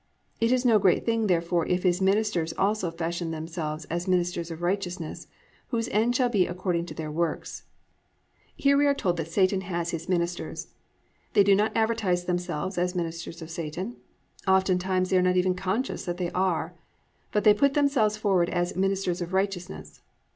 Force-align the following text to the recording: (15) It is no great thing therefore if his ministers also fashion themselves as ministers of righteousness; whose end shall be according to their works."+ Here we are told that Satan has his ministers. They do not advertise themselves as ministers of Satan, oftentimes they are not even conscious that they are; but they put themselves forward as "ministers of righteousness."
(15) 0.39 0.49
It 0.49 0.51
is 0.55 0.65
no 0.65 0.79
great 0.79 1.05
thing 1.05 1.27
therefore 1.27 1.67
if 1.67 1.83
his 1.83 2.01
ministers 2.01 2.53
also 2.53 2.89
fashion 2.89 3.29
themselves 3.29 3.85
as 3.85 4.07
ministers 4.07 4.49
of 4.49 4.63
righteousness; 4.63 5.27
whose 5.67 5.87
end 5.89 6.15
shall 6.15 6.27
be 6.27 6.47
according 6.47 6.87
to 6.87 6.95
their 6.95 7.11
works."+ 7.11 7.65
Here 8.55 8.75
we 8.77 8.87
are 8.87 8.95
told 8.95 9.17
that 9.17 9.27
Satan 9.27 9.61
has 9.61 9.91
his 9.91 10.09
ministers. 10.09 10.69
They 11.33 11.43
do 11.43 11.53
not 11.53 11.77
advertise 11.77 12.25
themselves 12.25 12.79
as 12.79 12.95
ministers 12.95 13.43
of 13.43 13.51
Satan, 13.51 13.97
oftentimes 14.47 15.11
they 15.11 15.19
are 15.19 15.21
not 15.21 15.37
even 15.37 15.53
conscious 15.53 16.05
that 16.05 16.17
they 16.17 16.31
are; 16.31 16.73
but 17.31 17.43
they 17.43 17.53
put 17.53 17.75
themselves 17.75 18.17
forward 18.17 18.49
as 18.49 18.75
"ministers 18.75 19.21
of 19.21 19.33
righteousness." 19.33 20.01